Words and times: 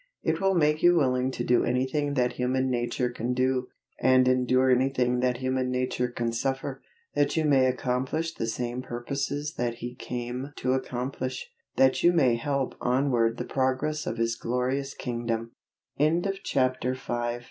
It 0.23 0.41
will 0.41 0.55
make 0.55 0.81
you 0.81 0.95
willing 0.95 1.29
to 1.29 1.43
do 1.43 1.63
anything 1.63 2.15
that 2.15 2.33
human 2.33 2.71
nature 2.71 3.11
can 3.11 3.35
do, 3.35 3.67
and 3.99 4.27
endure 4.27 4.71
anything 4.71 5.19
that 5.19 5.37
human 5.37 5.69
nature 5.69 6.07
can 6.07 6.31
suffer, 6.31 6.81
that 7.13 7.37
you 7.37 7.45
may 7.45 7.67
accomplish 7.67 8.33
the 8.33 8.47
same 8.47 8.81
purposes 8.81 9.53
that 9.59 9.75
He 9.75 9.93
came 9.93 10.53
to 10.55 10.73
accomplish, 10.73 11.51
that 11.75 12.01
you 12.01 12.13
may 12.13 12.35
help 12.35 12.73
onward 12.81 13.37
the 13.37 13.45
progress 13.45 14.07
of 14.07 14.17
His 14.17 14.35
glorious 14.35 14.95
kingdom. 14.95 15.51
CHAPTER 15.99 16.15
VI. 16.15 16.31
CHARITY 16.41 16.87
AND 16.95 16.99
LONELINESS. 17.07 17.39